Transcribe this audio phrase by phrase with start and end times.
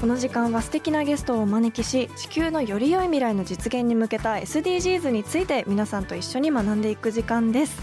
[0.00, 7.82] この時間は素敵なゲストをお招きし地球のより良い未来の実現に向けた SDGs について皆さんと一緒に学んでいく時間です、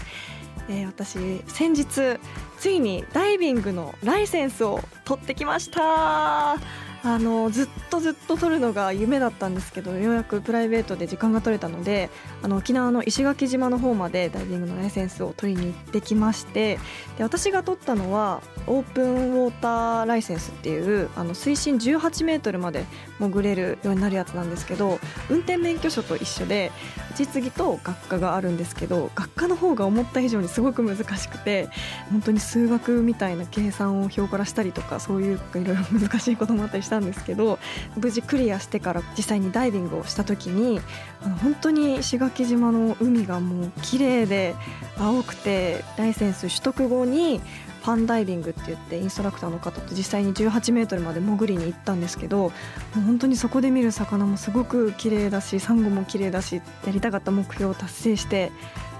[0.70, 2.18] えー私先日
[2.58, 6.85] ついにダイビングのライセンスを取ってきました。
[7.06, 12.10] あのずっとずっと取るのが夢だったんですけどようやくプライベートで時間が取れたので
[12.42, 16.80] あの沖縄の石垣島の方までダイビングのライセンスを取りに行ってきまして
[17.16, 22.84] で私が取ったのはオープンウォーターライセンスっていうあの水深18メートルまで
[23.20, 24.98] 潜れるようになるやつなんですけど
[25.30, 26.72] 運転免許証と一緒で
[27.16, 31.68] 実技と学科があるんですけど学科の方が思った以上にすごく難しくて
[32.10, 37.58] 本当に数学みたいな計算を表からしたりとかそういういろいろ難しいこともあったりしたんですけど
[37.96, 40.80] 無事クリアしてから実際にダイビングをした時に
[41.22, 44.54] あの本当に石垣島の海がもう綺麗で
[44.98, 47.40] 青くてライセンス取得後に
[47.86, 52.50] ファンダイビングって言ってインストラクターの方と実際に18メートルまで潜りに行ったんですけども
[52.96, 56.62] う本当にそこで見る魚もすごく綺麗だしサンゴも綺麗だしや
[56.92, 58.50] りたかった目標を達成して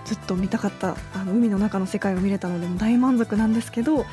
[0.05, 4.07] ずっと見たかったあの海の中の世界を見れたのでも大満足なんですけどやっ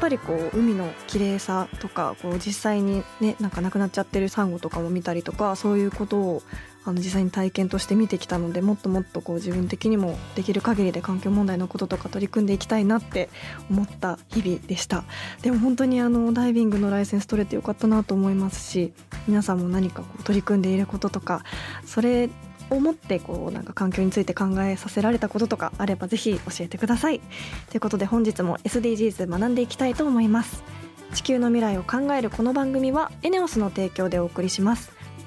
[0.00, 6.42] ぱりこう海の綺麗さとかこう実際にねなんか亡くなっちゃってるサンゴとかも見たりとかそういうことを
[6.84, 13.28] あの実際に体験として見てきたのでもっともっとこう自分的にもできる限りで環境問題のこととか取り組んでいきたいなって
[13.70, 15.04] 思った日々でした。
[15.42, 18.92] でも本当にあのダイビングのライセンス取れてよかったなと思いますし
[19.28, 21.44] 皆さんも何かこう取り組んでいることとか
[21.84, 22.28] それ
[22.70, 27.20] をもってこうなんか環境について考えさせられたこととかあればぜひ教えてください。
[27.70, 30.62] ということで本日も SDGs 学んでいきたいと思います。
[31.14, 35.01] 地球の未来を考えるこの番組はエネオスの提供でお送りします。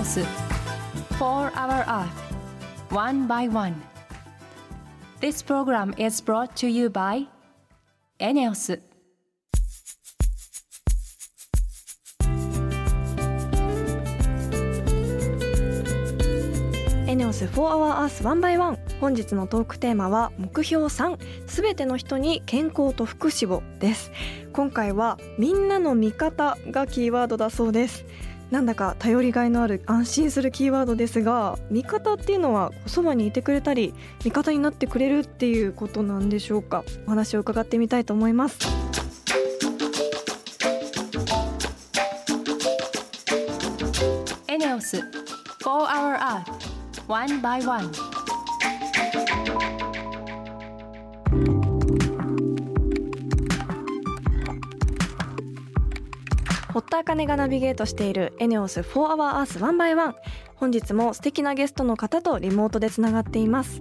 [0.00, 0.20] エネオス
[1.18, 2.08] 4 Hour Earth
[2.90, 3.74] One by One.
[5.20, 7.26] This program is brought to you by
[8.18, 8.80] エネオス
[17.06, 24.10] エネオス4 Hour Earth 1 by 1本日のトークテーマは目標3すべての人に健康と福祉をです。
[24.54, 28.04] 今回はみんなの味方がキーワードだそうです
[28.50, 33.94] なんだか頼りがいのある安心するキーワードですが味方っていうのはそばにいてくれたり
[34.24, 36.82] 味方になってくれるっていうことなんでしょうか？
[37.06, 38.58] お話を伺ってみたいと思います。
[44.48, 45.02] エネオス4
[45.62, 46.42] Hour Earth
[47.06, 48.09] One by One.
[56.72, 60.14] 堀田茜がナビゲートしているエネオス4 Hour Earth 1 by 1
[60.54, 63.80] 本日も素敵なゲストの方とリモートでつながっています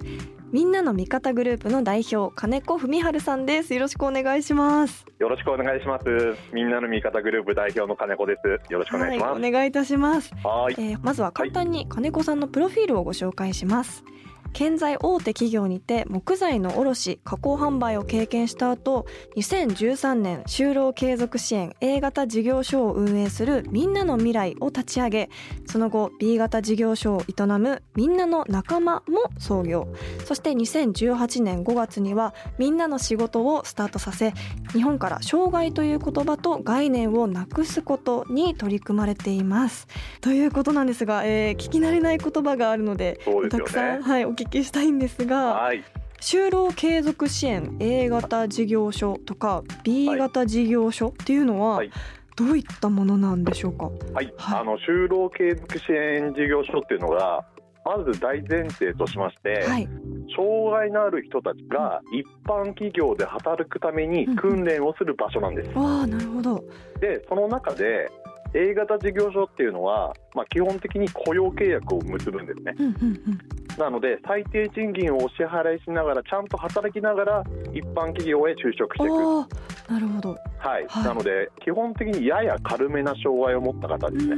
[0.52, 6.06] みんなの味方グループの代表金子文春さんですよろしくお願いしますよろしくお願いします。
[6.54, 8.72] みんなの味方グループ代表の金子です。
[8.72, 9.32] よろしくお願いします。
[9.32, 10.76] はい、お願いいたします、はい。
[10.78, 14.06] えーまずは簡単に金子さんのプロフィールをご紹介します
[14.54, 19.06] 建材大手企業にて木材の卸加工販売を経験した後
[19.38, 25.30] 2013年就労継続支援 A 型事業所を運営するみんなの未来を立ち上げ
[25.68, 29.88] その後 B 型事業所を営むみんなの仲間も創業
[30.26, 34.34] そして2018年5月にはみんなの仕事をスタートさせ
[34.74, 39.88] 日本から障害という言葉と概念をなくすことに取り組まれています
[40.22, 44.04] ということなんですが、えー聞き慣れない言葉があるのでそうですよたくさん、ね。
[44.04, 45.84] はい、お聞きしたいんですがはい。
[46.22, 51.92] 就労継続支援 A 型事業所とか B 型事業所っていうのははい
[52.36, 54.34] どういったものなんでしょうか、はい。
[54.38, 57.46] はいあの就労継続支援事業所っていうのが。
[57.86, 59.88] まず大前提としまして、はい
[60.36, 65.70] 障害のある人たちが一般企業で働くために訓練をする場所なんです。
[65.72, 66.64] わあなるほど
[67.02, 68.08] でその中で
[68.54, 72.76] A 型事業所っていうのは、まあ、基本的に雇用契約を結ぶんですね。
[72.78, 72.96] うんうんう
[73.32, 77.44] んなので最低賃金をお支払いしながらちゃんと働きながら
[77.74, 79.92] 一般企業へ就職していく。
[79.92, 80.30] なるほど。
[80.58, 81.04] はい、はい。
[81.06, 84.36] なので基本的にやや軽めな障害を持った方ですね。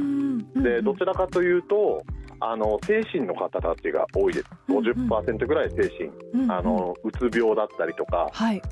[0.62, 2.04] でどちらかというと
[2.38, 4.46] あの精神の方たちが多いです。
[4.68, 4.84] うんうん。
[5.10, 5.88] 50%ぐらい精
[6.32, 8.62] 神、あのうつ病だったりとかはい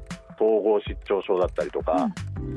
[0.41, 2.09] 統合失調症だったりとか、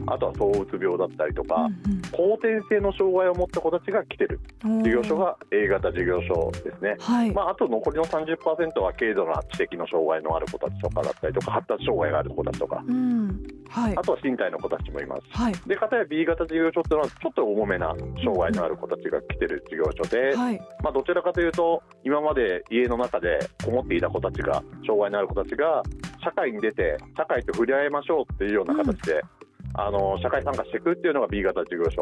[0.07, 1.67] あとは躁うつ病だったりとか、
[2.11, 4.39] 後天性の障害を持った子たちが来てる。
[4.63, 6.95] 事業所が A 型事業所ですね。
[6.99, 12.81] はい、まあ、あと残りの30%は軽度な知的の障害のある子たちとかだったりとか発達障害がある子たちとか。
[12.87, 13.43] うん。
[13.69, 13.97] はい。
[13.97, 15.21] あとは身体の子たちもいます。
[15.31, 15.53] はい。
[15.67, 17.93] で片や B 型事業所っていうのはちょっと重めな
[18.23, 20.57] 障害のある子たちが来てる事業所で、はい。
[20.81, 25.83] まあ、どちらかというと今まで家の中でこもっていた子たちが障害のある子たちが
[26.23, 29.21] 社会に出て社会と触れ合いましょうっていうような形で、
[29.75, 32.01] あの社会参加していくっていうのが B 型事業所。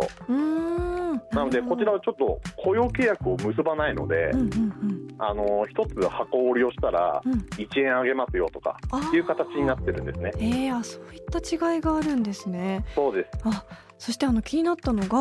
[1.33, 5.07] なのでこちらはちょっと雇用契約を結ばないので、うんうんうん。
[5.17, 7.33] あの一つ箱売りをしたらうん。
[7.57, 8.77] 1円あげますよとか
[9.13, 10.31] いう形になってるんですね。
[10.37, 12.85] えー、あそういった違いがあるんですね。
[12.95, 13.29] そうです。
[13.43, 13.63] あ
[14.01, 15.19] そしてあの気になったのが、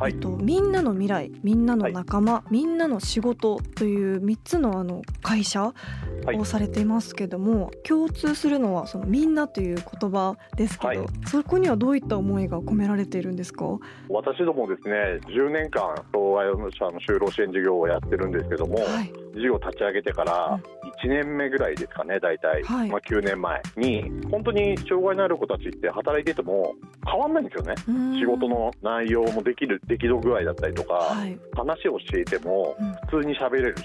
[0.00, 0.12] はい。
[0.12, 5.72] えっと、みんなの未来みんなの仲間、みんなの仕事という3つのあの会社
[6.24, 6.36] はい。
[6.36, 11.06] をされていますけども、共通するのはそのみんなという言葉ですけど、はい。
[11.28, 13.64] そこにはどういった思いが込められているんですか？
[14.08, 19.12] 私どもですね10年間障害者の就労支援事業をやってるんですけども、はい。
[19.36, 20.58] 事業立ち上げてから
[21.02, 22.90] 1年目ぐらいですかね大体、はい。
[22.90, 24.10] まあ、9年前に。
[24.30, 26.74] 本当に障害のある子たちって働いてても
[27.06, 27.74] 変わんないんですよね。
[28.18, 31.38] 仕事の内容もできる出来度具合だったりとか、はい。
[31.54, 32.92] 話をしていてもうん。
[33.08, 33.84] 普通に喋れるし、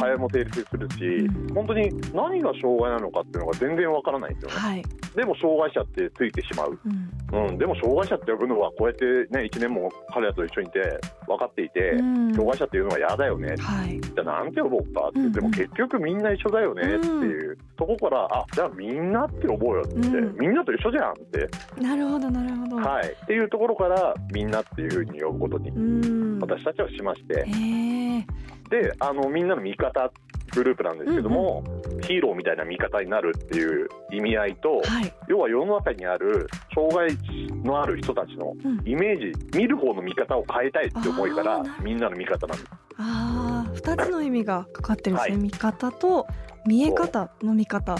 [0.00, 1.54] 会話も成立するし、うん。
[1.54, 4.68] 本当に何が障害なのかっていうのが全然わからないんですよね。
[4.68, 4.82] はい、
[5.16, 6.78] でも障害者ってついてしまう。
[6.84, 12.34] うんうん、でも障害者って呼ぶのはこうやってね1年も彼らと一緒にいて分かっていて、うん。
[12.34, 13.54] 障害者っていうのは嫌だよね。
[13.58, 14.00] はい。
[14.00, 15.32] じゃあなんて呼ぼうかって、うんうん。
[15.32, 20.36] でも結局みんな一緒だよねっていう、そこからあじゃあみんなって呼ぼうよって、うん。
[20.38, 21.48] みんなと一緒じゃんって、
[21.80, 25.70] なるほどなるほど、はい、っていうところからみんなっていうふうに呼ぶことに
[26.40, 28.26] 私たちはしまして、へえ
[28.72, 30.10] であのみんなの味方
[30.54, 31.62] グループなんですけども、
[32.02, 37.16] ヒーローみたいな味方になるっていう意味合いと、はい、要は世の中にある障害
[37.62, 42.70] のある人たちのうん、イメージ見る方の見方を変えたいって思いからみんなの味方なんです。
[42.98, 45.42] ああ二つの意味がかかってるんですね、はい。
[45.42, 46.26] 見方と
[46.66, 47.96] 見え方の見方。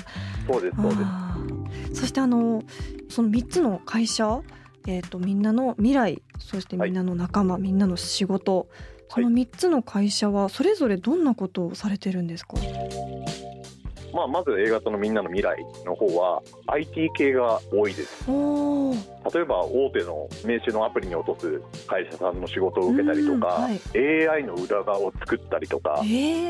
[0.46, 0.62] そう。
[0.62, 0.96] ですそうで
[1.94, 2.00] す。
[2.00, 2.62] そしてあの
[3.08, 4.40] その三つの会社
[4.86, 8.68] えー、とみんなの未来そしてみんなの仲間、みんなの仕事
[9.14, 12.54] その3つの会社はそれぞれどんなことをされてるんですか、
[14.14, 18.24] まあ、まず A 型のみんなの未来の方は IT 系が多いです
[19.32, 24.28] 例えば大手の名刺のアプリに落とす会社さんの仕事を受けたりとか、うんはい。
[24.28, 26.00] AI の裏側を作ったりとか。
[26.02, 26.06] え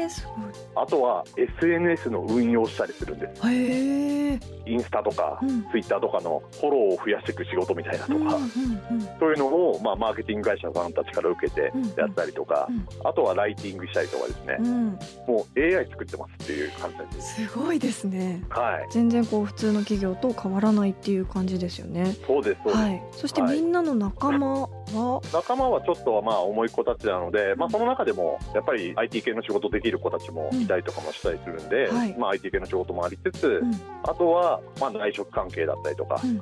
[0.06, 0.26] ー、す
[0.74, 3.42] ごあとは SNS の運用したりするんです。
[3.46, 5.62] えインスタとか、うん。
[5.70, 8.48] ツイッターとかのフォローを増やしていく仕事みたいなとか、うんうんうん。
[9.18, 17.46] そういうのを、まあ、マーケティング会社さんたちから受けてやったりとか、うんあとはライティングしたりとかですね、うん、もう AI 作ってますっていう感じです。
[17.46, 18.44] すごいですね。
[18.48, 22.14] はい、全然こう普通の企業と変わらないっていう感じですよね。
[22.26, 22.61] そうです。
[22.70, 23.02] はい。
[23.12, 23.56] そしてはい。
[23.60, 31.96] みんなの仲間は、仲間はちょっとまあ重い子たちなので、まあ、その中でもやっぱり IT 系の仕事できる子たちもいたりとかもしたりするんで、うん。
[31.96, 32.16] はい。
[32.18, 33.72] まあ、IT 系の仕事もありつつ、うん。
[34.04, 36.40] あとはまあ内職関係だったりとか、うん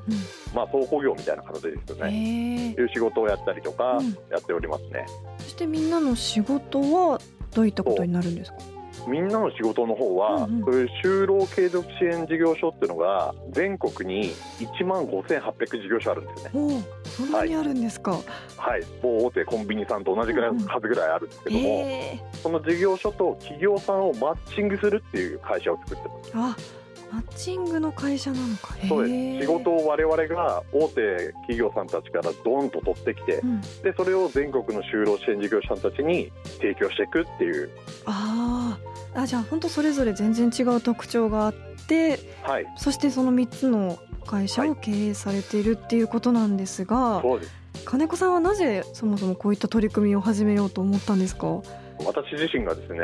[0.54, 2.70] まあ、倉庫業みたいな形ですようん、ね。
[2.72, 4.10] いう仕事をやったりとかうん。
[4.30, 5.06] やっておりますね。
[5.38, 7.20] そしてみんなの仕事は
[7.54, 8.58] どういったことになるんですか？
[9.07, 10.64] みんなの仕事の方は、うんうん。
[10.64, 16.50] そういう就労継続支援事業所っていうのが全国に1万5800事業所あるんですね。
[16.54, 18.12] おおそんなにあるんですか、
[18.57, 26.33] はい、某大手コンビニさんと同じぐらいの数ぐらいあるんですけども、えその事業所と企業さんをマッチングするっていう会社を作ってます。
[26.35, 26.80] あ
[27.12, 28.76] マッチングの会社なのか。
[28.88, 29.47] そうです。
[29.47, 37.71] 仕事を我々が大手企業さんたちからドーンと取ってきて、うん、でそれを全国の就労支援事業者さんたちに提供していくっていう、
[38.07, 41.55] あーあじゃあ本当それぞれ全然違う特徴があっ
[41.88, 47.52] てはい、そしてその3つの会社を経営されているっていうことなんですが、そうです。
[47.85, 51.62] 金子さんはなぜそもそもこういった取り組みを始めようと思ったんですか？
[52.05, 53.00] 私自身がですね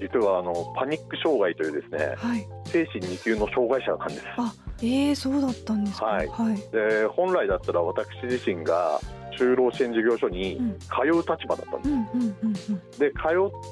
[0.00, 2.46] 実はあのパニック障害というですねはい。
[2.66, 4.20] 精神2級の障害者なんです。
[4.36, 6.06] あえー、そうだったんですか？
[6.06, 6.28] はい。
[6.28, 9.00] はい、で本来だったら私自身が
[9.38, 10.78] 就労支援事業所にうん。
[10.78, 13.16] 通う立場だったんです、で通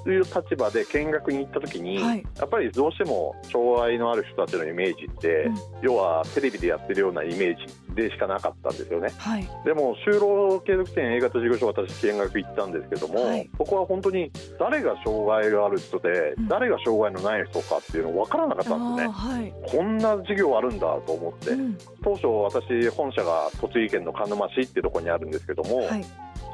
[0.07, 2.25] う立場で見学に行った時に、はい。
[2.39, 5.55] やっぱりどうしても障害のある人たちのイメージって、うん。
[5.83, 9.13] 要はテレビでやってるようなイメージでしかなかったんですよね。
[9.17, 9.49] はい。
[9.65, 13.51] でも就労継続支援 A 型事業所私見学行ったんですけども、はい。
[13.59, 16.49] そこは本当に誰が障害がある人で、うん。
[16.49, 19.13] 誰が障害のない人かっていうの分からなかったんですね。
[19.13, 19.55] はい。
[19.67, 21.79] こんな事業あるんだと思って、うん。
[22.03, 26.05] 当初私本社が栃木県の鹿沼市っていうところにあるんですけども、はい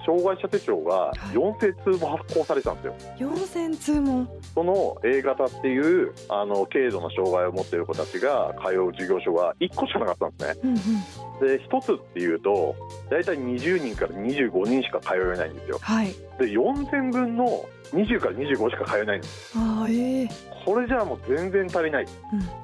[0.08, 1.36] 障害者手帳がい。
[1.36, 3.30] 4000通も発行されてたんですよ。
[3.30, 4.40] 4000通も。
[4.54, 10.60] その A 型っていうあの軽度の障害を持っている子たちが通う事業所が1個しかなかったんですね。
[10.64, 11.58] うんうん。
[11.58, 12.74] で1つっていうと
[13.10, 15.78] 大体20人から25人しか通えないんですよ。
[15.82, 16.06] はい。
[16.38, 19.52] で4000分の20から25しか通えないんです。
[19.56, 20.28] あーええ
[20.68, 22.06] これじゃあもう全然足りない。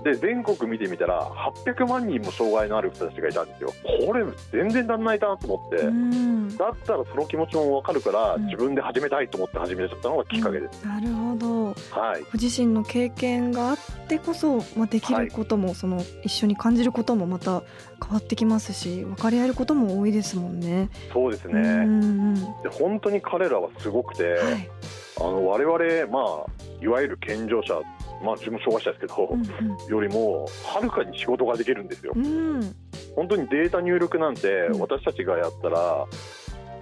[0.03, 1.27] で全国見てみたら
[1.65, 3.73] 800万人も障害のある人たちがいたんですよ。
[4.07, 6.55] これ全然足んないなと思って、うん。
[6.55, 8.45] だったらその気持ちも分かるから、うん。
[8.45, 11.65] 自分で始めたいと思って始めちゃったのがきっかけです、なるほど。
[11.99, 12.23] はい。
[12.25, 17.63] ご自身の経験があってこそ、まあ、できることも、その一緒に感じることもまた
[18.03, 20.91] 変わってきますし分かり合えることも多いですもんね。
[21.11, 22.35] そうですね、うんうん。
[22.35, 24.69] で本当に彼らはすごくて、はい。
[25.17, 27.81] あの我々、まあ、いわゆる健常者、
[28.23, 32.13] まあ、自分も障害者ですけど、うんよりもはるかに仕事ができるんですよ。
[32.15, 32.77] うんうん。
[33.17, 34.81] 本当にデータ入力なんて、うん。
[34.81, 36.07] 私たちがやったら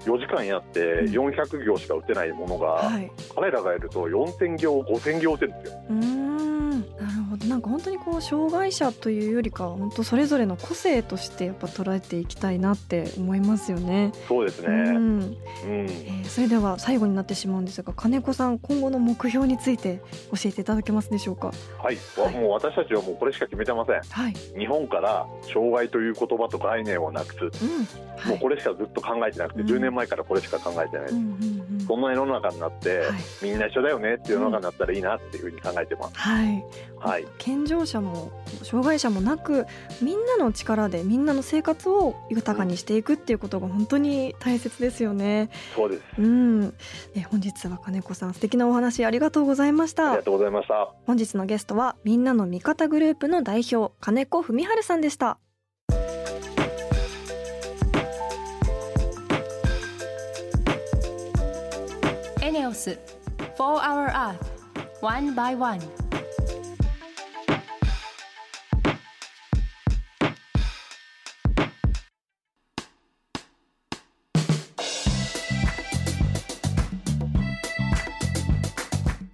[0.04, 1.12] 4時間やってうん。
[1.12, 3.10] 400行しか打てないものが、はい。
[3.34, 5.82] 彼らがやると4000行5000行打てるんですよ。
[5.88, 6.32] うーん。
[6.72, 7.46] なるほど。
[7.46, 14.12] なんか本当にこう障害者というよりかは本当それぞれの個性としてやっぱ捉えていきたいなって思いますよね。
[14.28, 14.96] そうですね、うん。
[14.96, 15.36] うん。
[15.66, 21.48] えーそれでは最後になってしまうんですが金子さん今後の目標について教えていただけますでしょうか？
[21.78, 22.34] はい、はい。
[22.36, 24.00] もう私たちはもうこれしか決めてません。
[24.00, 27.84] はい、日本から障害という言葉と概念をなくす、うん。
[28.16, 29.68] はい、もうこれしかずっと考えてなくて、うん。
[29.68, 33.08] 10年前からこれしか考えてない、うんうんうんそんな世の中になって、はい
[33.42, 36.14] みんな一緒だよねっていう世の中になったらいいなっていうふうに考えてます。
[36.14, 36.64] はい、
[36.98, 38.30] はい、健常者も
[38.62, 39.66] 障害者もなく
[40.00, 45.50] みんなの力でみんなの生活を豊かにしていくっていうことが本当に大切ですよね。
[45.74, 46.02] そうです。
[46.18, 46.74] うん、
[47.16, 50.22] え本日は金子さん素敵なお話ありがとうございましたありが。
[50.22, 50.94] とうございました。
[51.06, 55.38] 本日のゲストはみんなの味方グループの代表金子文春さんでした。
[62.72, 62.98] オス
[63.38, 64.38] 4 Hour Earth
[65.02, 65.78] One by One.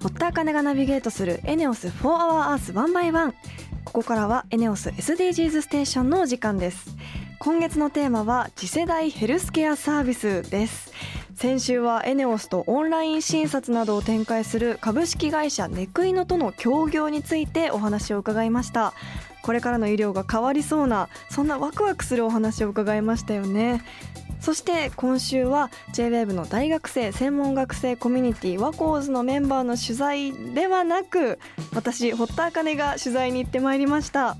[0.02, 3.32] 堀田茜がナビゲートするエネオス4 Hour Earth One by One.
[3.84, 6.96] ここからはエネオス SDGs ステーションのお時間です。
[7.38, 10.87] 今月のテーマは次世代ヘルスケアサービスです。
[11.38, 18.92] 先週はエネオスとオンライン診察などを展開する株式会社ネクイノとの協業についてお話を伺いました。
[19.42, 23.84] これからの医療が変わりそうなそんなワクワクするお話を伺いましたよね。
[24.40, 31.38] そして今週は JWAVE の大学生専門学生コミュニティワコーズのメンバーの取材ではなく
[31.72, 34.36] 私堀田茜が取材に行ってまいりました。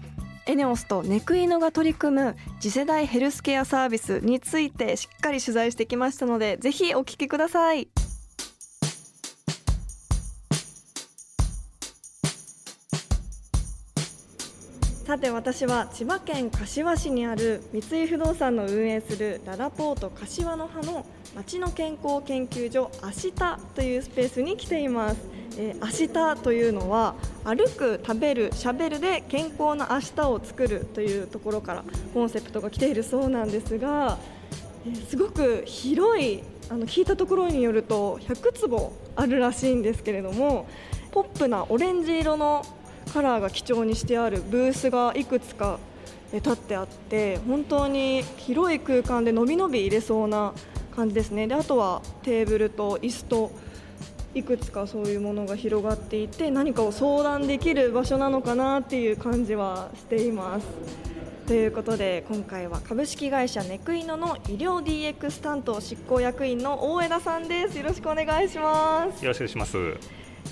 [0.49, 7.89] エネオスとネクイノが取り組む次世代ヘルスケアサービスについてしっかり取材してきましたのでぜひお聞きください。
[15.05, 21.05] さて私は千葉県柏市にある三井不動産の運営するララポート柏の葉の
[21.37, 23.33] 町の健康研究所明日
[23.75, 25.17] というスペースに来ています、
[25.57, 27.15] えー、明日というのは
[27.45, 34.39] 歩く食べるしゃべるで健康な明日を作るというところからコンセプトが来ているそうなんですが、えー
[35.09, 40.67] すごく広いあの聞いたところによると100坪あるらしいんですけれども
[41.11, 42.65] ポップなオレンジ色の
[43.13, 45.79] カラーが基調にしてあるブースがいくつか
[46.33, 50.53] え立ってあって本当に広い空間でのびのび入れそうな
[50.95, 51.47] 感じですね。
[51.47, 53.51] であとはテーブルと椅子と
[54.35, 60.67] いくつかそういうものが広がっていて何かを相談できる場所なのかなっていう感じはしています。
[61.47, 69.79] ということで今回は株式会社ネクイノの医療 DX 担当執行役員の大枝さんですよろしくお願いしますよろしくお願いします。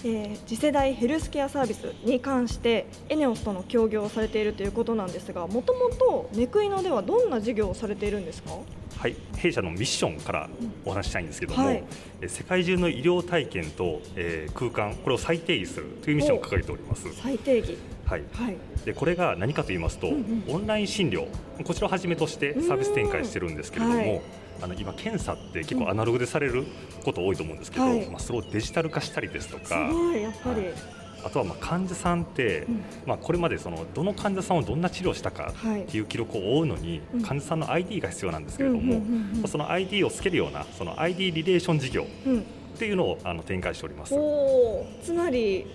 [0.05, 8.53] えー次世代ヘルスケアサービスに関してエネオスとの協業をされているということなんですがもともとネクイノではどんな事業をされているんですか？
[9.07, 10.49] はい、弊社のミッションから
[10.85, 11.85] お話ししたいんですけども、はい。
[12.21, 17.07] え世界中の医療体験と、えー空間これを再定義するというミッションを掲げております。
[17.15, 17.79] 最定義。
[18.05, 18.57] はい、はい。
[18.85, 20.55] でこれが何かと言いますと、うんうん。
[20.55, 21.29] オンライン診療
[21.63, 24.23] こちらをはじめとしてサービス展開してるんですけれども、うんはい。
[24.63, 26.65] あの今検査って結構アナログでされる
[27.05, 28.11] こと多いと思うんですけど、はい。
[28.11, 32.85] まあ、それをデジタル化したりですとすかごいやっぱり、はいあとはまあ患者さんって、うん。
[33.07, 35.83] まあ、これまでそのどの患者さんをどんな治療をしたかはい。
[35.83, 37.23] っていう記録を追うのに、うん。
[37.23, 39.03] 患者さんの ID が必要なんですけれども、
[39.47, 42.39] その ID をつけるようなその ID リレーション事業うん。
[42.77, 44.15] っていうのをあの展開しております。
[45.03, 45.67] つまり、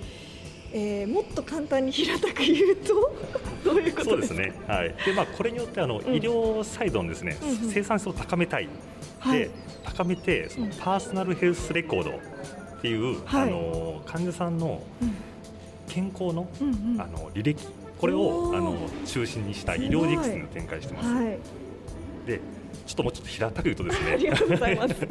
[0.71, 3.11] えー、もっと簡単に平たく言うと
[3.65, 4.03] どういうことでか？
[4.05, 4.95] そうですすね、はい。
[5.05, 6.01] でまあ、これによってあの、ん。
[6.01, 7.35] 医療サイドのです、ね
[7.67, 8.69] 生産性を高めたい、
[9.19, 9.39] はい。
[9.39, 9.49] で
[9.83, 10.71] 高めてそのうん。
[10.73, 12.13] パーソナルヘルスレコードっ
[12.81, 13.49] ていう、はい。
[13.49, 15.15] あの患者さんのうん
[15.93, 17.01] 健康のうんうん。
[17.01, 17.67] あの履歴
[17.99, 21.09] これをあの中心にした医療 DX というのを展開してます。
[21.09, 21.37] はい。
[22.25, 22.39] で
[22.85, 24.95] ちょっともうちょっと平たく言うとです ありねがとうございます。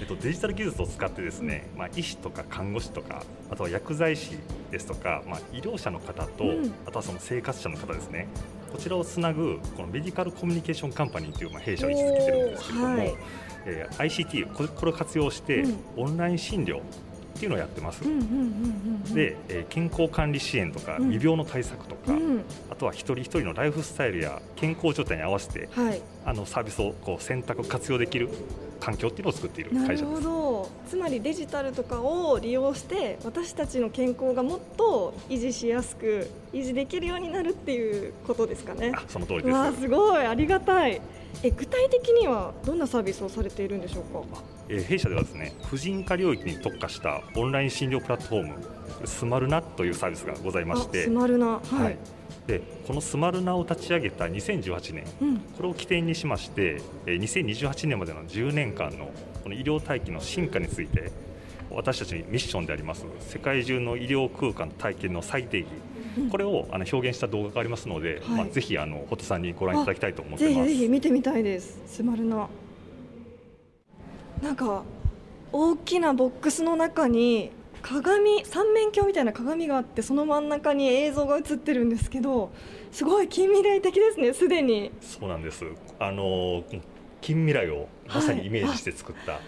[0.00, 4.38] えっと、デジタル技術を使ってですね、まあ、医師とか看護師とかあとは薬剤師
[4.70, 6.72] ですとか、まあ、医療者の方と、うん。
[6.86, 8.28] あとはその生活者の方ですね。
[8.70, 13.14] こちらをつなぐこのメディカルコミュニケーションカンパニーというまあ弊社を位置づけてるんですけれども、はい。
[13.66, 15.76] えー ICT これこれを活用して、うん。
[15.96, 16.80] オンライン診療
[17.36, 18.02] っていうのをやってます。
[19.14, 21.10] で、えー健康管理支援とか、うん。
[21.10, 22.44] 未病の対策とか、うん。
[22.70, 28.28] あとは一人一人のライフスタイルや健康状態に合わせてはいあのサービスをこう選択活用できる
[28.80, 30.22] 環境っていうのを作っている会社です。
[30.22, 38.92] どつまりデジタルとかを利用して私たちの健康がもっと維持しやすく維持できるようになるっていうことですかね。
[38.94, 39.80] あその通りです。
[39.82, 40.26] すごい。
[40.26, 41.00] ありがたい。
[41.42, 44.42] え具体的にはどんなサービスをされているんでしょうか？
[44.68, 51.02] えー弊社ではですね婦人科領域に特化したオンライン診療プラットフォームスマルナというサービスがございまして。
[51.02, 51.46] あスマルナ。
[51.46, 51.98] はい、はい
[52.46, 55.38] でこのスマルナを立ち上げた2018年うん。
[55.38, 59.10] これを起点にしましてえー2028年までの10年間の
[59.42, 61.10] この医療体系の進化について
[61.70, 65.68] 私たちにミッションであります世界中の医療空間体験の最定義
[66.18, 66.30] うん。
[66.30, 68.38] これをあの表現した動画がありますので、はい。
[68.38, 70.68] まあ、ぜひあのホトさんにご覧いただきたいと思ってぜます。
[70.70, 72.48] ひぜひ見てみたいですスマルナ。
[74.42, 74.82] なんか
[75.52, 77.50] 大きなボックスの中に
[77.86, 82.50] 鏡三面鏡みたいな鏡があってその真ん中に映像が映ってるんですけど
[82.90, 84.90] すごい近未来的ですねすでに。
[85.00, 85.64] そうなんです。
[86.00, 86.64] あの
[87.20, 89.40] 近未来をまさにイメージして作った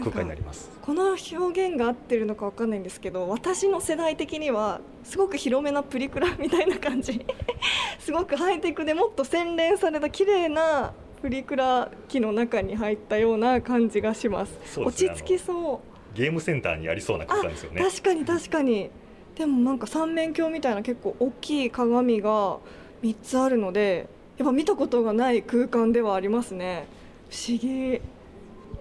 [0.00, 0.68] 空間になります。
[0.82, 7.24] この表現が合ってるのかわかんないんですけど私の世代的にはすごく広めなプリクラみたいな感じ。
[8.00, 14.50] すごくハイテクでもっと洗練された綺麗なプリクラ機の中に入ったような感じがします。
[14.76, 14.84] ね。
[14.84, 17.82] 落ち着きそうゲームセンターにありそうな空間ですよね。
[17.82, 18.90] 確かに確かに。
[19.36, 22.58] でもなんか三面鏡みたいな結構大きい鏡が
[23.02, 26.86] 3つあるのでやっぱ見たことがない空間ではありますね。
[27.30, 28.00] 不思議。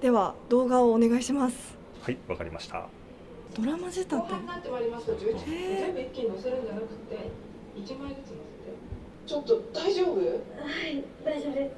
[0.02, 1.78] では動画をお願いします。
[2.02, 2.88] はい、わかりました。
[3.56, 4.16] ドラマ仕立て。
[4.16, 5.06] 後半になってまいります。
[5.06, 7.30] と11へー全部一気に乗せるんじゃなくて
[7.78, 8.76] 1枚ずつ乗せて
[9.26, 10.18] ちょっと大丈夫？
[10.18, 11.74] はい、大丈夫です。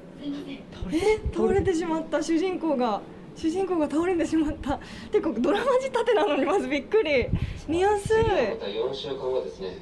[0.84, 1.00] ません。
[1.00, 2.22] え倒れてしまった。
[2.22, 3.00] 主人公が
[3.36, 4.80] 主人公が倒れてしまった。
[5.12, 7.28] てかドラマ仕立てなのにまずびっくり。
[7.68, 9.78] 見やすいまた4週間後ですね。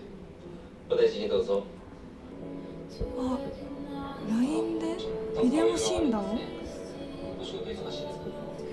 [0.90, 1.64] お大事にどうぞ。
[3.18, 3.38] あ
[4.28, 4.96] LINE で？
[5.42, 6.38] ビデオ診断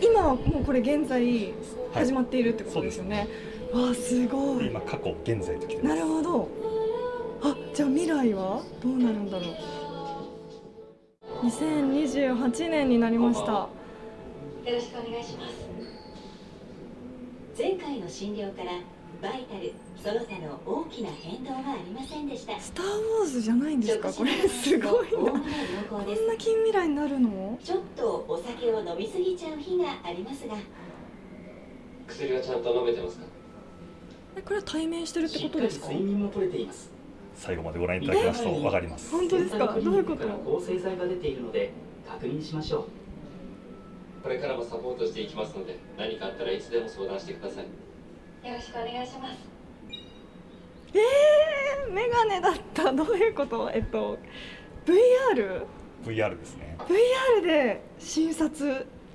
[0.02, 1.54] 今はもうこれ現在
[1.94, 3.28] 始まっているってことですよね、
[3.74, 4.60] わあすごい。
[4.60, 5.96] で今過去現在ときてます。
[5.96, 6.48] なるほど。
[7.44, 9.50] あじゃあ未来はどうなるんだろう。
[11.46, 13.68] 2028年になりました
[14.66, 15.54] よろしくお願いします。
[17.58, 18.74] 前回の診療から
[19.20, 22.60] バイタルその他の大きな変動はありませんでした。
[22.60, 24.14] スター・ウォーズじゃないんですか？
[24.14, 25.32] これすごいな。
[25.90, 26.38] こんな。
[26.38, 27.58] 近未来になるの？
[27.64, 30.54] ちょっとお酒を飲みすぎちゃう日がありますが、
[32.08, 33.26] 薬はちゃんと飲めてますか？
[34.38, 35.88] えこれは対面してるってことですか？
[35.88, 36.92] 睡眠も取れています。
[37.36, 39.10] 最後までご覧いただきますとわかります。
[39.12, 39.80] 本当ですか？
[39.84, 40.28] どういうこと？
[40.28, 41.72] から抗生剤が出ているので
[42.08, 43.01] 確認しましょう
[44.22, 49.38] これからもサポートしていきますので何かあったらいつでも相談してくださいよろしくお願いします。
[50.94, 53.72] えー、メガネだったどういうこと？
[53.74, 54.18] えっと
[54.86, 55.64] VR?VR
[56.06, 56.78] VR ですね。
[57.44, 58.70] で診察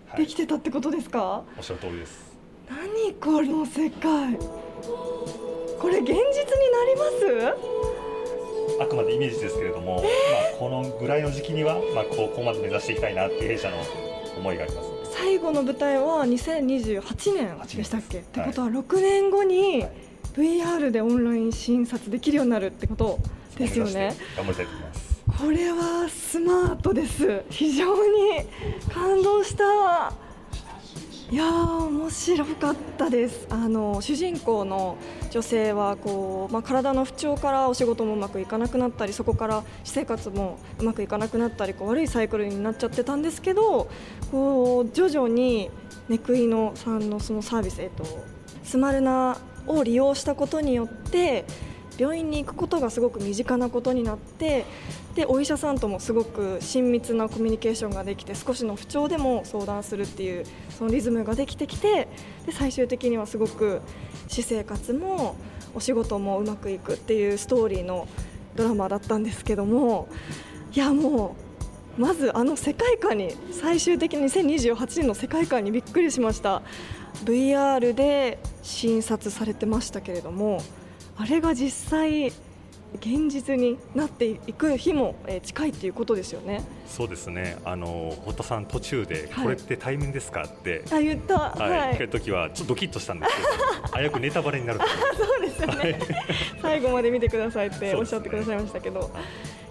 [0.08, 2.36] はいでき、てたってことですか、おっしゃる通りです。
[2.68, 6.24] 何この世界これ現実にな
[6.84, 7.04] りま
[8.78, 8.80] す？
[8.80, 10.04] あくまでイメージですけれども、まあ
[10.58, 13.76] このぐらいの時期にはまあここまで目指していきたいなっていう弊社の
[14.36, 14.88] 思いがあります。
[15.12, 19.90] 最後の舞台は2028年でしたっけ、年ってことは6年後にはい
[20.36, 23.18] VR でオンライン診察できるようになるってこと
[23.56, 24.14] ですよね。
[24.36, 25.16] 頑張りたいと思います。
[25.38, 27.42] これはスマートです。
[27.48, 28.44] 非常に
[28.92, 30.12] 感動した
[31.28, 33.48] いや面白かったです。
[33.50, 34.96] あの主人公の
[35.32, 43.90] 女性はこう、まあ、体の不調からお仕事もうまくいかなくなったりそこから私生活もうまくいかなくなったりこう悪いサイクルになっちゃってたんですけど
[44.30, 45.68] こう徐々に
[46.08, 48.04] ネクイノさんのそのサービス、えっと、
[48.62, 49.36] スマルナ
[49.66, 51.44] を利用したことによって
[51.98, 54.64] 病院に行くことがすごく身近なことになって
[55.16, 62.06] でお医者さんともすごく親密なコミュニケーションができて少しの不調でも相談するっていうそのリズムができてきて
[62.44, 63.80] で最終的にはすごく
[64.28, 65.34] 私生活も
[65.74, 68.06] お仕事もうまくいくっていうストーリーの
[68.56, 70.08] ドラマだったんですけども
[70.74, 71.34] いやも
[71.98, 76.62] うまずあの世界観に最終的に2028年の世界観にびっくりしました。
[77.24, 80.60] VR で診察されてましたけれども
[81.16, 82.32] あれが実際
[82.96, 86.64] 現実になっていく日も近いっていうことですよね。
[86.86, 87.56] そうですね。
[87.64, 93.48] あの堀田さん途中で、これって対面ですかってあ言った、はい、はい、聞時はちょっとドキッとしたんですけど、
[93.92, 94.80] 早くネタバレになる
[95.16, 95.98] そうですよね。
[96.62, 99.10] 最後まで見てくださいっておっしゃってくださいましたけど、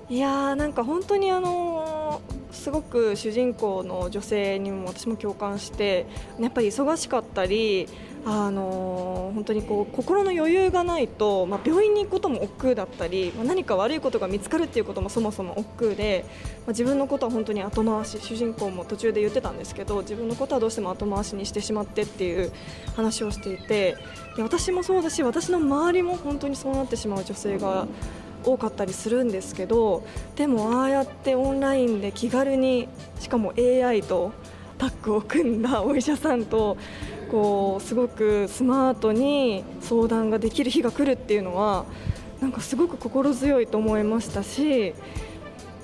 [0.09, 6.05] いやなんか本当にあのすごく主人公の女性にも私も共感して
[6.39, 7.87] やっぱり忙しかったり
[8.27, 22.51] あの本当にこう心の余裕がないと、まあ、病院に行くことも億劫だったり、まあ、何か悪いことが見つかるっていうこともそもそも億劫で、まあ、自分のことは本当に後回し主人公も途中で言ってたんですけど自分のことはどうしても後回しにしてしまってっていう
[22.95, 23.95] 話をしていて
[24.35, 27.85] で私もそうだし私の周りも本当にそうなってしまう女性が
[28.43, 30.03] 多かったりするんですけど
[30.35, 32.87] でもああやってオンラインで気軽に
[33.19, 34.31] しかも AI と
[34.77, 36.77] タッグを組んだお医者さんと
[37.25, 41.85] こうすごくスマートに相談ができる日が来るっていうのは
[42.41, 44.93] なんかすごく心強いと思いましたし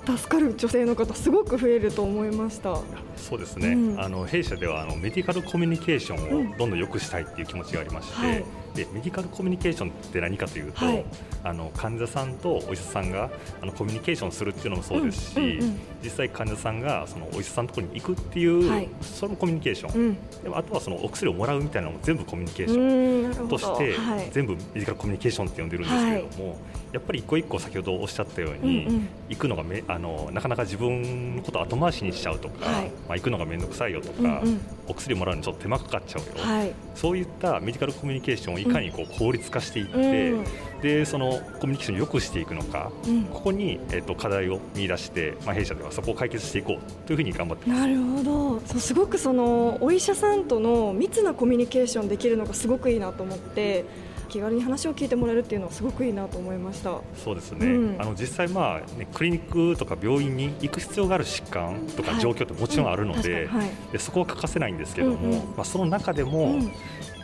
[0.06, 2.80] 助かる女性の方すごく増えると思いました。
[3.22, 8.46] そうですね、うん、あの弊社ではあのメディカルコミュニケーションをどんどん良くしたいっていう気持ちがありまして、うんはい。
[8.76, 11.06] でメディカルコミュニケーションって何かというと、はい、
[11.44, 13.30] あの患者さんとお医者さんが
[13.62, 26.58] あのコミュニケーションするっていうのもそうですし、うんうんうん、実際患者さんがそのお医者さんのところに行くっていう、はい、そのコミュニケーション、うん、でもあとはそのお薬をもらうみたいなのも全部コミュニケーションとして、はい、全部メディカルコミュニケーションって呼んでるんですけれども、
[26.94, 48.60] やっぱり一個一個先ほどおっしゃったように、うんうん、行くのがめあのなかなか自分のことを後回しにしちゃうとか、まあ、行くのが面倒くさいよとか、うんうん、お薬をもらうのにちょっと手間かかっちゃうよ、そういったメディカルコミュニケーションをいかにこう効率率化していって、うん、でそのコミュニケーションを良くしていくのか、うん、ここに、えーと、課題を見出して、まあ、弊社ではそこを解決していこうというふうに頑張ってなるほど。
[48.66, 54.11] そうすごくそのお医者さんとの密なコミュニケーションできるのがすごくいいなと思って。
[54.32, 57.02] 気軽に話を聞いてもらえるっていうのはすごくいいなと思いました。
[57.24, 63.70] そうですね、うん、あの実際、まあね、クリニックとか病院に行く必要がある疾患とか状況ってもちろんあるのではい。
[63.70, 66.60] うん、でそこは欠かせないんですけども、うんうん、まあ、その中でも、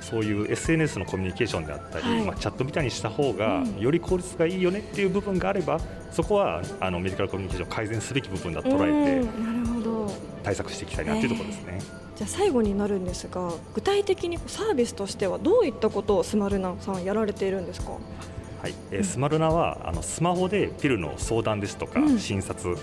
[0.02, 5.80] そういう SNS のコミュニケーションであったり、はい、まあ、チャットみたいにした方がより効率がいいよねっていう部分があれば
[6.12, 10.12] そこはあのメディカルコミュニケーションを改善すべき部分だと捉えてなるほど。
[10.43, 11.80] 対策していきたいなというところですね。
[11.80, 17.92] えー、じゃあ最後になるんですが具体的にサービスとしてはどういったことをスマルナさんやられているんですか？
[17.92, 22.76] はい、えー、スマルナはあのスマホでピルの相談ですとか、診察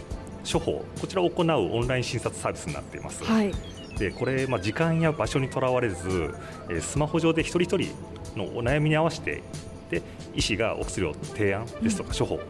[0.51, 3.25] 処方こちらを行うオンライン診察サービスになっています。
[3.25, 3.53] はい。
[3.99, 6.35] でこれ、まあ、時間や場所にとらわれず、
[6.69, 9.43] えー、スマホ上で一人一人のお悩みに合わせて
[9.91, 10.03] で
[10.35, 12.41] 医師がお薬を提案ですとか処方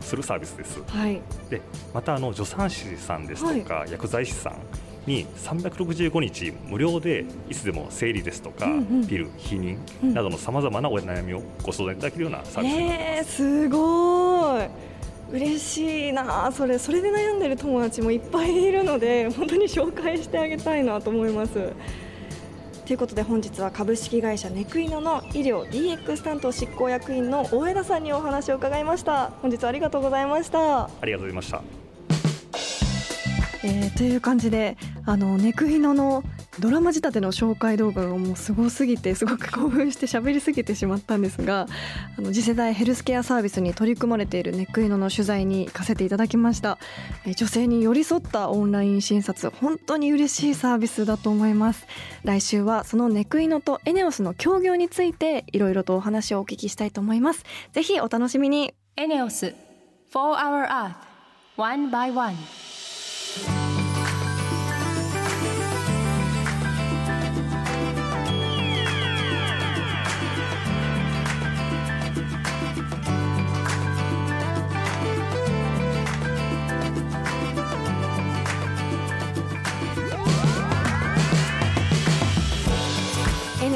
[0.00, 0.82] するサービスです。
[0.86, 1.60] はい、で
[1.92, 4.54] またあの助産師さんですとか、はい、薬剤師さん
[5.10, 13.36] に365日無料でいつでも生理ですとか、うんうん、ピル、避妊などのさまざまなお悩みをご相談いただけるようなサービスになってます。
[13.36, 14.68] すごい。
[15.32, 16.50] 嬉しいな。
[16.52, 21.72] それそれで悩んでる友達もいっぱいいるので 本当に紹介してあげたいなと思います。
[22.86, 29.32] ということで本日は株式会社ネクイノの医療 DX 担当執行役員の大枝さんにお話を伺いました。
[29.42, 30.84] 本日はありがとうございました。
[30.84, 31.62] ありがとうございました。
[33.62, 36.22] えー、という感じであのネクヒノの
[36.58, 41.66] ドラマ仕立ての紹介動画がもうすごすぎてすごく興奮して喋りすぎてしまったんですが
[42.18, 46.78] あの次世代ヘルスケアサービスに取り組まれているネクイノの取材に行かせていただきました。
[47.36, 51.86] 女性に寄り添ったオンライン診察本当に嬉しいサービスだと思います。
[52.24, 57.44] 来週はそのネクイノとエネオスの協業についていろいろとお話をお聞きしたいと思います。
[57.72, 58.74] ぜひお楽しみに。
[58.96, 59.54] エネオス
[60.12, 60.94] 4 Hour Earth
[61.56, 62.34] One by One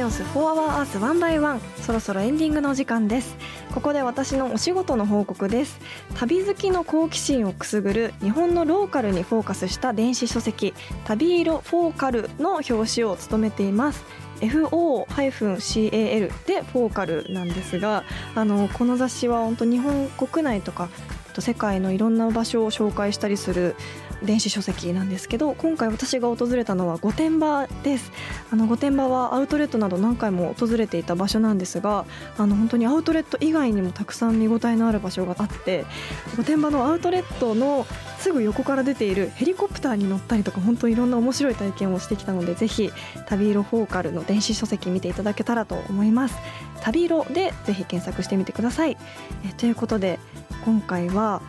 [0.04, 3.36] 4 Hour Earth 1 by 1そろそろエンディングのお時間です。
[3.72, 5.80] ここで私のお仕事の報告です。
[6.14, 14.04] 旅好きの好奇心をくすぐる日本のローカルにフォーカスした電子書籍旅色フォーカルの表紙を務めています。
[14.40, 18.02] FO-CAL でフォーカルなんですが
[18.34, 20.88] あのこの雑誌は本当日本国内とか
[21.40, 23.76] 世界のいろんな場所を紹介したりする
[24.22, 28.12] 電子書籍なんですけど今回私が訪れたのは御殿場です。
[28.50, 32.05] あの御殿場はアウトレットなど何回も訪れていた場所なんですが
[32.38, 35.85] あの本当にアウトレット以外にもたくさん見応えのある場所があって
[36.37, 37.87] 御殿場のアウトレットの
[38.18, 42.90] すぐ横から出ているヘリコプターに乗ったりとか本当にいろんな面白い体験をしてきたのでぜひ
[43.27, 46.37] 旅色フォーカルの電子書籍見ていただけたらと思います。
[46.83, 48.96] 旅色でぜひ検索してみてください。
[49.44, 50.18] えということで
[50.64, 51.42] 今回は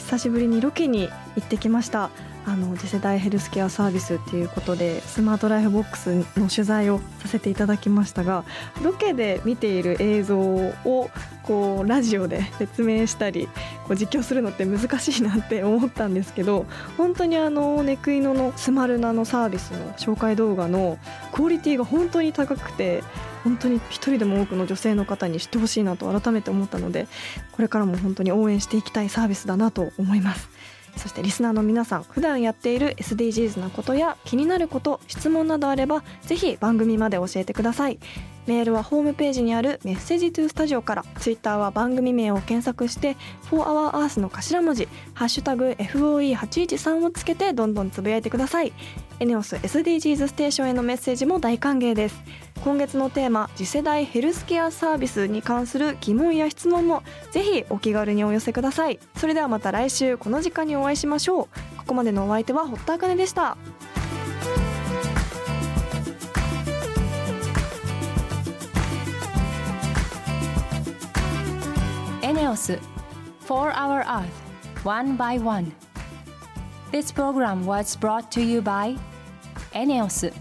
[0.00, 2.10] 久しぶりにロケに行ってきました。
[2.46, 8.44] あの次世代ヘルスケアサービスっていうことでスマートライフボックスの取材をさせていただきましたが
[8.82, 11.10] ロケで見ている映像を
[11.42, 13.46] こうラジオで説明したり
[13.86, 20.98] こう実況するのって難しいなって思ったんですけど本当にあのネクイノのスマルナのサービスの紹介動画の
[21.32, 23.04] クオリティが本当に高くて
[23.44, 27.08] 本当に一人でも多くの女性の方に知ってほしいなと改めて思ったので
[27.52, 30.48] これからも本当に応援していきたいサービスだなと思います。
[30.96, 37.98] そしてリスナーの皆さん普段やっている SDGs なことや気になること質問などあればぜひ番組まで教えてください
[38.46, 43.16] メールはホームページにあるメッセージトゥースタジオからツイッターは番組名を検索して
[43.50, 48.72] 「4HourEarth」の頭文字「ハッシュタグ FOE813」をつけてどんどんつぶやいてください
[49.20, 52.22] エネオス SDGs ステーションへのメッセージも大歓迎です。
[52.64, 58.98] 今月のテーマ次世代ヘルスケアサービスに関する疑問や質問もぜひお気軽にお寄せください。
[59.16, 61.76] それではまた来週この時間にお会いしましょう。
[61.76, 63.58] ここまでのお相手は堀田茜でした。
[72.22, 72.78] エネオス
[73.46, 74.24] 4 Hour Earth
[74.82, 75.70] One by One.
[76.90, 78.96] This program was brought to you by
[79.72, 80.32] エネオス。